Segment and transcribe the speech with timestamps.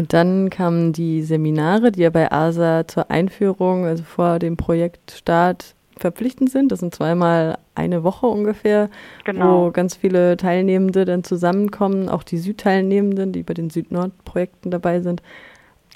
[0.00, 5.74] Und dann kamen die Seminare, die ja bei ASA zur Einführung, also vor dem Projektstart,
[5.94, 6.72] verpflichtend sind.
[6.72, 8.88] Das sind zweimal eine Woche ungefähr,
[9.26, 9.66] genau.
[9.66, 15.20] wo ganz viele Teilnehmende dann zusammenkommen, auch die Südteilnehmenden, die bei den Süd-Nord-Projekten dabei sind.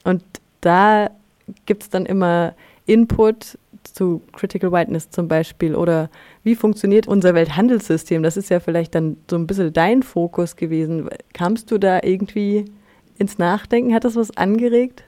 [0.04, 0.22] Und
[0.60, 1.08] da
[1.64, 2.52] gibt es dann immer
[2.84, 6.10] Input zu Critical Whiteness zum Beispiel oder
[6.42, 8.22] wie funktioniert unser Welthandelssystem?
[8.22, 11.08] Das ist ja vielleicht dann so ein bisschen dein Fokus gewesen.
[11.32, 12.66] Kamst du da irgendwie
[13.18, 13.94] ins Nachdenken?
[13.94, 15.04] Hat das was angeregt?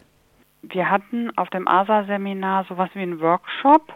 [0.62, 3.92] Wir hatten auf dem ASA-Seminar sowas wie einen Workshop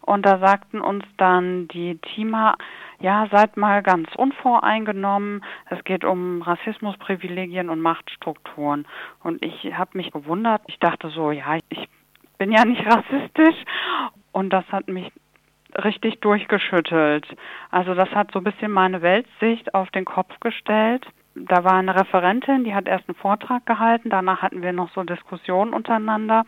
[0.00, 2.56] und da sagten uns dann die Teamer,
[3.00, 5.44] ja, seid mal ganz unvoreingenommen.
[5.70, 8.86] Es geht um Rassismus, Privilegien und Machtstrukturen.
[9.22, 10.62] Und ich habe mich gewundert.
[10.66, 11.88] Ich dachte so, ja, ich
[12.38, 13.56] bin ja nicht rassistisch.
[14.32, 15.10] Und das hat mich
[15.82, 17.26] richtig durchgeschüttelt.
[17.70, 21.06] Also das hat so ein bisschen meine Weltsicht auf den Kopf gestellt.
[21.34, 25.02] Da war eine Referentin, die hat erst einen Vortrag gehalten, danach hatten wir noch so
[25.02, 26.44] Diskussionen untereinander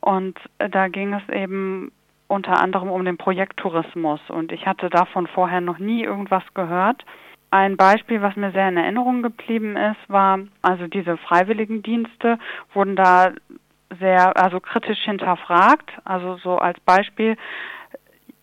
[0.00, 1.92] und da ging es eben
[2.26, 7.04] unter anderem um den Projekttourismus und ich hatte davon vorher noch nie irgendwas gehört.
[7.50, 12.38] Ein Beispiel, was mir sehr in Erinnerung geblieben ist, war, also diese Freiwilligendienste
[12.72, 13.32] wurden da
[14.00, 15.92] sehr, also kritisch hinterfragt.
[16.04, 17.36] Also so als Beispiel,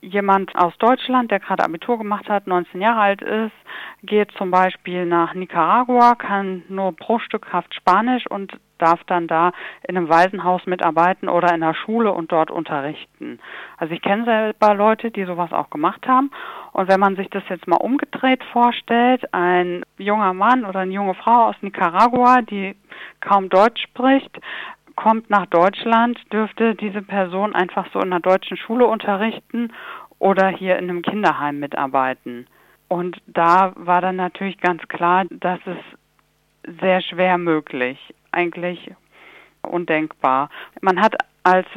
[0.02, 3.52] jemand aus Deutschland, der gerade Abitur gemacht hat, 19 Jahre alt ist,
[4.04, 9.52] geht zum Beispiel nach Nicaragua, kann nur bruchstückhaft Spanisch und darf dann da
[9.88, 13.40] in einem Waisenhaus mitarbeiten oder in der Schule und dort unterrichten.
[13.78, 16.32] Also ich kenne selber Leute, die sowas auch gemacht haben.
[16.74, 21.14] Und wenn man sich das jetzt mal umgedreht vorstellt, ein junger Mann oder eine junge
[21.14, 22.76] Frau aus Nicaragua, die
[23.20, 24.40] kaum Deutsch spricht,
[24.96, 29.72] kommt nach Deutschland, dürfte diese Person einfach so in einer deutschen Schule unterrichten
[30.20, 32.48] oder hier in einem Kinderheim mitarbeiten.
[32.88, 37.98] Und da war dann natürlich ganz klar, dass es sehr schwer möglich,
[38.32, 38.92] eigentlich
[39.62, 40.50] undenkbar.
[40.82, 41.68] Man hat als,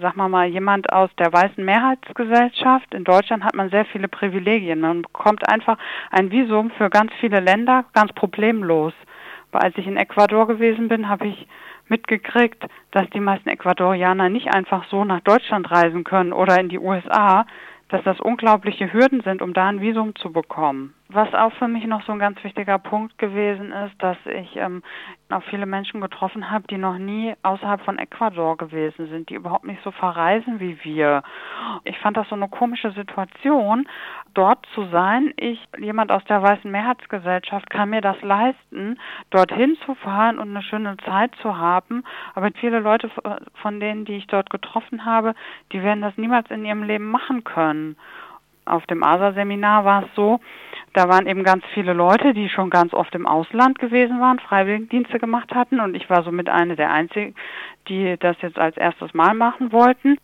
[0.00, 4.80] sag mal mal, jemand aus der weißen Mehrheitsgesellschaft in Deutschland hat man sehr viele Privilegien.
[4.80, 5.78] Man bekommt einfach
[6.10, 8.94] ein Visum für ganz viele Länder ganz problemlos.
[9.50, 11.46] Aber als ich in Ecuador gewesen bin, habe ich
[11.92, 16.78] mitgekriegt, dass die meisten Ecuadorianer nicht einfach so nach Deutschland reisen können oder in die
[16.78, 17.46] USA,
[17.90, 20.94] dass das unglaubliche Hürden sind, um da ein Visum zu bekommen.
[21.12, 24.82] Was auch für mich noch so ein ganz wichtiger Punkt gewesen ist, dass ich ähm,
[25.30, 29.64] auch viele Menschen getroffen habe, die noch nie außerhalb von Ecuador gewesen sind, die überhaupt
[29.64, 31.22] nicht so verreisen wie wir.
[31.84, 33.86] Ich fand das so eine komische Situation,
[34.32, 35.34] dort zu sein.
[35.36, 38.98] Ich, jemand aus der weißen Mehrheitsgesellschaft, kann mir das leisten,
[39.30, 42.04] dorthin zu fahren und eine schöne Zeit zu haben.
[42.34, 43.10] Aber viele Leute
[43.54, 45.34] von denen, die ich dort getroffen habe,
[45.72, 47.96] die werden das niemals in ihrem Leben machen können.
[48.64, 50.40] Auf dem ASA-Seminar war es so,
[50.94, 55.18] da waren eben ganz viele Leute, die schon ganz oft im Ausland gewesen waren, Freiwilligendienste
[55.18, 55.80] gemacht hatten.
[55.80, 57.34] Und ich war somit eine der einzigen,
[57.88, 60.18] die das jetzt als erstes Mal machen wollten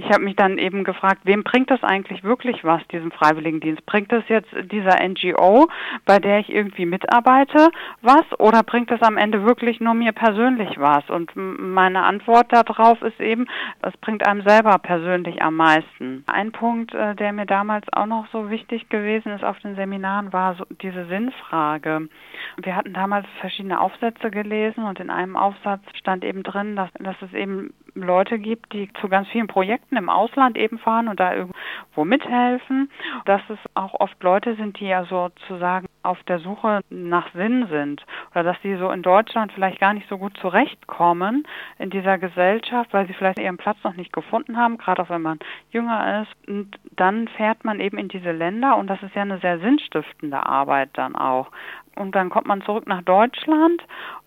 [0.00, 3.84] ich habe mich dann eben gefragt, wem bringt das eigentlich wirklich was, diesem Freiwilligendienst?
[3.84, 5.68] Bringt das jetzt dieser NGO,
[6.06, 7.68] bei der ich irgendwie mitarbeite,
[8.00, 8.24] was?
[8.38, 11.08] Oder bringt das am Ende wirklich nur mir persönlich was?
[11.10, 13.46] Und meine Antwort darauf ist eben,
[13.82, 16.24] es bringt einem selber persönlich am meisten.
[16.26, 20.32] Ein Punkt, äh, der mir damals auch noch so wichtig gewesen ist auf den Seminaren,
[20.32, 22.08] war so diese Sinnfrage.
[22.56, 27.16] Wir hatten damals verschiedene Aufsätze gelesen und in einem Aufsatz stand eben drin, dass, dass
[27.20, 31.34] es eben Leute gibt, die zu ganz vielen Projekten im Ausland eben fahren und da
[31.34, 32.90] irgendwo mithelfen.
[33.24, 38.04] Dass es auch oft Leute sind, die ja sozusagen auf der Suche nach Sinn sind
[38.30, 41.46] oder dass sie so in Deutschland vielleicht gar nicht so gut zurechtkommen
[41.78, 45.22] in dieser Gesellschaft, weil sie vielleicht ihren Platz noch nicht gefunden haben, gerade auch wenn
[45.22, 45.38] man
[45.70, 46.48] jünger ist.
[46.48, 50.44] Und dann fährt man eben in diese Länder und das ist ja eine sehr sinnstiftende
[50.44, 51.50] Arbeit dann auch.
[51.96, 53.82] Und dann kommt man zurück nach Deutschland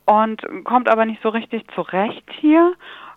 [0.06, 2.74] und kommt aber nicht so richtig zurecht hier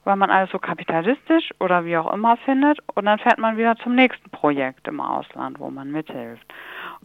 [0.06, 3.77] weil man alles so kapitalistisch oder wie auch immer findet und dann fährt man wieder
[3.77, 6.47] zum nächsten Projekt im Ausland, wo man mithilft.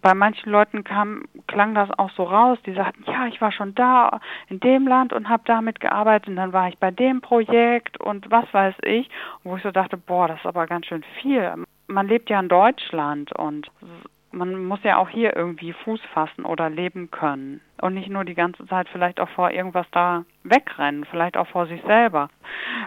[0.02, 3.74] Bei manchen Leuten kam, klang das auch so raus, die sagten, ja, ich war schon
[3.74, 4.20] da
[4.50, 8.30] in dem Land und habe damit gearbeitet und dann war ich bei dem Projekt und
[8.30, 9.09] was weiß ich,
[9.44, 11.56] wo ich so dachte, boah, das ist aber ganz schön viel.
[11.88, 13.72] Man lebt ja in Deutschland und
[14.32, 18.36] man muss ja auch hier irgendwie Fuß fassen oder leben können und nicht nur die
[18.36, 22.30] ganze Zeit vielleicht auch vor irgendwas da wegrennen, vielleicht auch vor sich selber.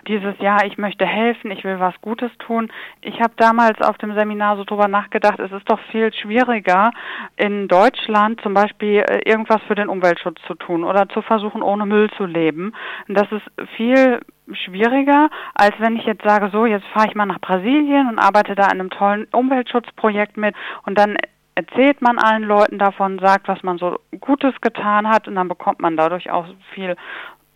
[0.08, 2.70] Dieses Jahr, ich möchte helfen, ich will was Gutes tun.
[3.00, 6.90] Ich habe damals auf dem Seminar so drüber nachgedacht, es ist doch viel schwieriger
[7.36, 11.86] in Deutschland zum Beispiel äh, irgendwas für den Umweltschutz zu tun oder zu versuchen, ohne
[11.86, 12.74] Müll zu leben.
[13.08, 13.44] Das ist
[13.76, 14.20] viel
[14.52, 18.54] schwieriger, als wenn ich jetzt sage, so, jetzt fahre ich mal nach Brasilien und arbeite
[18.54, 20.54] da in einem tollen Umweltschutzprojekt mit
[20.84, 21.16] und dann
[21.54, 25.80] erzählt man allen Leuten davon, sagt, was man so Gutes getan hat und dann bekommt
[25.80, 26.96] man dadurch auch viel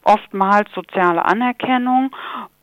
[0.05, 2.15] oftmals soziale Anerkennung.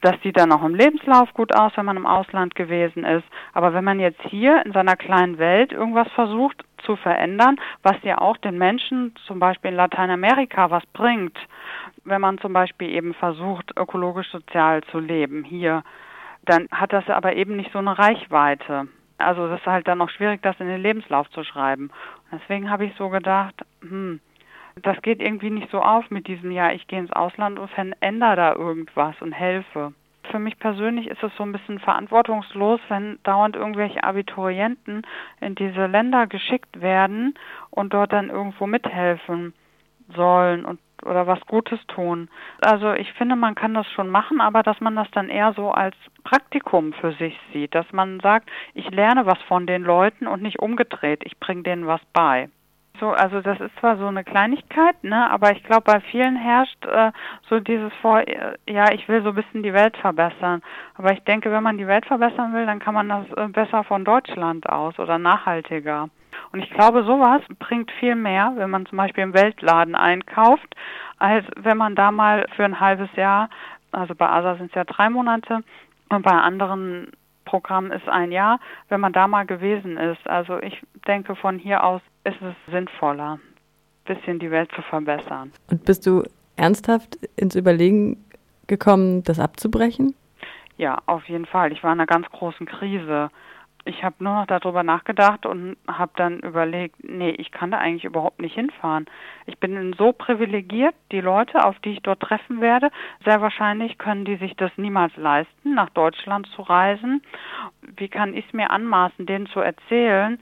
[0.02, 3.26] Das sieht dann auch im Lebenslauf gut aus, wenn man im Ausland gewesen ist.
[3.54, 8.20] Aber wenn man jetzt hier in seiner kleinen Welt irgendwas versucht zu verändern, was ja
[8.20, 11.38] auch den Menschen zum Beispiel in Lateinamerika was bringt,
[12.04, 15.84] wenn man zum Beispiel eben versucht, ökologisch sozial zu leben hier,
[16.46, 18.88] dann hat das aber eben nicht so eine Reichweite.
[19.18, 21.90] Also es ist halt dann auch schwierig, das in den Lebenslauf zu schreiben.
[22.32, 24.20] Deswegen habe ich so gedacht, hm,
[24.82, 28.36] das geht irgendwie nicht so auf mit diesem, ja, ich gehe ins Ausland und verändere
[28.36, 29.94] da irgendwas und helfe.
[30.32, 35.04] Für mich persönlich ist es so ein bisschen verantwortungslos, wenn dauernd irgendwelche Abiturienten
[35.40, 37.36] in diese Länder geschickt werden
[37.70, 39.54] und dort dann irgendwo mithelfen
[40.14, 42.30] sollen und oder was Gutes tun.
[42.62, 45.72] Also ich finde, man kann das schon machen, aber dass man das dann eher so
[45.72, 50.42] als Praktikum für sich sieht, dass man sagt, ich lerne was von den Leuten und
[50.42, 52.50] nicht umgedreht, ich bringe denen was bei.
[53.00, 56.86] So, also das ist zwar so eine Kleinigkeit, ne, aber ich glaube, bei vielen herrscht
[56.86, 57.12] äh,
[57.50, 60.62] so dieses vor, äh, ja, ich will so ein bisschen die Welt verbessern.
[60.96, 63.84] Aber ich denke, wenn man die Welt verbessern will, dann kann man das äh, besser
[63.84, 66.10] von Deutschland aus oder nachhaltiger.
[66.52, 70.76] Und ich glaube, sowas bringt viel mehr, wenn man zum Beispiel im Weltladen einkauft,
[71.18, 73.50] als wenn man da mal für ein halbes Jahr,
[73.92, 75.62] also bei ASA sind es ja drei Monate
[76.10, 77.12] und bei anderen
[77.46, 78.60] Programmen ist ein Jahr,
[78.90, 80.28] wenn man da mal gewesen ist.
[80.28, 85.52] Also ich denke, von hier aus ist es sinnvoller, ein bisschen die Welt zu verbessern.
[85.70, 86.24] Und bist du
[86.58, 88.26] ernsthaft ins Überlegen
[88.68, 90.16] gekommen, das abzubrechen?
[90.78, 91.72] Ja, auf jeden Fall.
[91.72, 93.30] Ich war in einer ganz großen Krise
[93.86, 98.04] ich habe nur noch darüber nachgedacht und habe dann überlegt, nee, ich kann da eigentlich
[98.04, 99.06] überhaupt nicht hinfahren.
[99.46, 102.90] Ich bin so privilegiert, die Leute, auf die ich dort treffen werde,
[103.24, 107.22] sehr wahrscheinlich können die sich das niemals leisten, nach Deutschland zu reisen.
[107.96, 110.42] Wie kann ich es mir anmaßen, denen zu erzählen,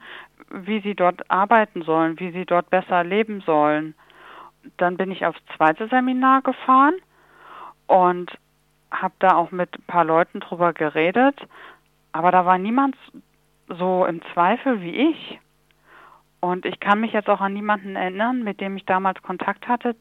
[0.50, 3.94] wie sie dort arbeiten sollen, wie sie dort besser leben sollen?
[4.78, 6.94] Dann bin ich aufs zweite Seminar gefahren
[7.88, 8.32] und
[8.90, 11.38] habe da auch mit ein paar Leuten drüber geredet,
[12.12, 12.96] aber da war niemand
[13.68, 15.38] so im Zweifel wie ich.
[16.40, 19.96] Und ich kann mich jetzt auch an niemanden erinnern, mit dem ich damals Kontakt hatte,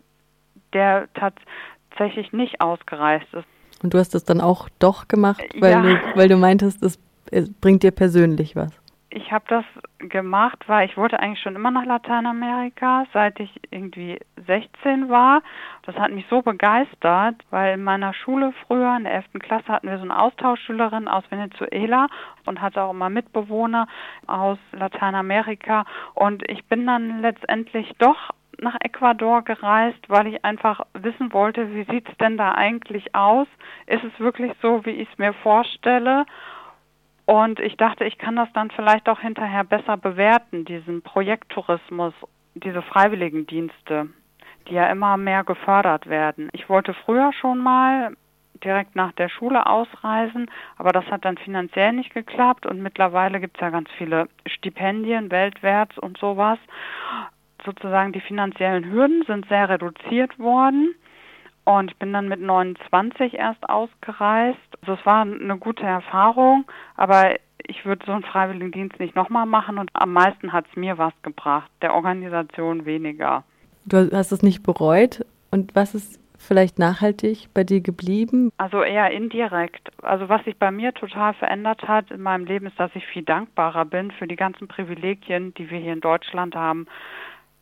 [0.74, 3.48] der tatsächlich nicht ausgereist ist.
[3.81, 5.81] Und du hast es dann auch doch gemacht, weil, ja.
[5.81, 7.00] du, weil du meintest, es
[7.62, 8.71] bringt dir persönlich was
[9.15, 9.65] ich habe das
[10.10, 15.42] gemacht, weil ich wollte eigentlich schon immer nach Lateinamerika, seit ich irgendwie 16 war.
[15.84, 19.26] Das hat mich so begeistert, weil in meiner Schule früher, in der 11.
[19.40, 22.08] Klasse, hatten wir so eine Austauschschülerin aus Venezuela
[22.46, 23.88] und hatte auch immer Mitbewohner
[24.28, 25.86] aus Lateinamerika.
[26.14, 31.84] Und ich bin dann letztendlich doch nach Ecuador gereist, weil ich einfach wissen wollte, wie
[31.92, 33.48] sieht es denn da eigentlich aus?
[33.88, 36.26] Ist es wirklich so, wie ich es mir vorstelle?
[37.25, 42.14] Und ich dachte, ich kann das dann vielleicht auch hinterher besser bewerten, diesen Projekttourismus,
[42.54, 44.10] diese Freiwilligendienste,
[44.68, 46.50] die ja immer mehr gefördert werden.
[46.54, 48.16] Ich wollte früher schon mal
[48.64, 53.58] direkt nach der Schule ausreisen, aber das hat dann finanziell nicht geklappt und mittlerweile gibt
[53.58, 56.60] es ja ganz viele Stipendien weltwärts und sowas.
[57.66, 60.94] Sozusagen die finanziellen Hürden sind sehr reduziert worden.
[61.65, 64.60] Und bin dann mit 29 erst ausgereist.
[64.81, 66.65] Also es war eine gute Erfahrung,
[66.95, 70.98] aber ich würde so einen Freiwilligendienst nicht nochmal machen und am meisten hat es mir
[70.98, 73.44] was gebracht, der Organisation weniger.
[73.86, 78.51] Du hast es nicht bereut und was ist vielleicht nachhaltig bei dir geblieben?
[78.57, 79.89] Also eher indirekt.
[80.01, 83.24] Also was sich bei mir total verändert hat in meinem Leben ist, dass ich viel
[83.24, 86.86] dankbarer bin für die ganzen Privilegien, die wir hier in Deutschland haben.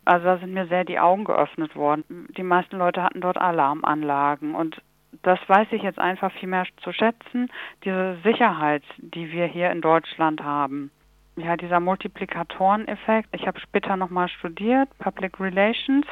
[0.06, 2.28] Also da sind mir sehr die Augen geöffnet worden.
[2.38, 4.82] Die meisten Leute hatten dort Alarmanlagen und
[5.24, 7.52] das weiß ich jetzt einfach viel mehr zu schätzen,
[7.84, 10.90] diese Sicherheit, die wir hier in Deutschland haben.
[11.36, 13.30] Ja, dieser Multiplikatoreneffekt.
[13.34, 16.06] Ich habe später nochmal studiert, Public Relations,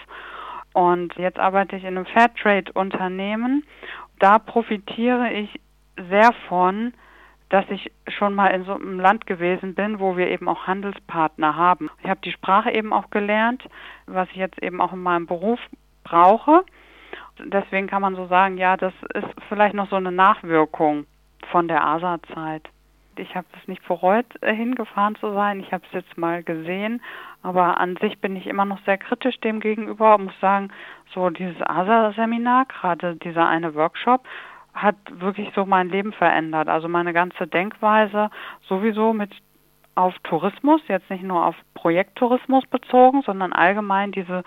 [0.73, 3.63] und jetzt arbeite ich in einem Fairtrade-Unternehmen.
[4.19, 5.59] Da profitiere ich
[6.09, 6.93] sehr von,
[7.49, 11.55] dass ich schon mal in so einem Land gewesen bin, wo wir eben auch Handelspartner
[11.55, 11.89] haben.
[12.03, 13.63] Ich habe die Sprache eben auch gelernt,
[14.05, 15.59] was ich jetzt eben auch in meinem Beruf
[16.03, 16.63] brauche.
[17.39, 21.05] Deswegen kann man so sagen, ja, das ist vielleicht noch so eine Nachwirkung
[21.51, 22.69] von der ASA-Zeit.
[23.15, 25.59] Ich habe es nicht bereut, äh, hingefahren zu sein.
[25.59, 27.01] Ich habe es jetzt mal gesehen,
[27.41, 30.69] aber an sich bin ich immer noch sehr kritisch dem gegenüber und muss sagen,
[31.13, 34.25] so dieses ASA-Seminar, gerade dieser eine Workshop,
[34.81, 36.69] hat wirklich so mein Leben verändert.
[36.69, 38.29] Also meine ganze Denkweise
[38.67, 39.31] sowieso mit
[39.95, 44.43] auf Tourismus, jetzt nicht nur auf Projekttourismus bezogen, sondern allgemein diese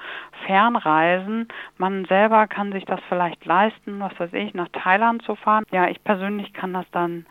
[0.47, 1.49] Fernreisen.
[1.77, 5.65] Man selber kann sich das vielleicht leisten, was weiß ich, nach Thailand zu fahren.
[5.71, 7.27] Ja, ich persönlich kann das dann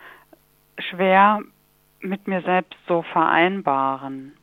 [0.78, 1.40] schwer
[2.00, 4.34] mit mir selbst so vereinbaren.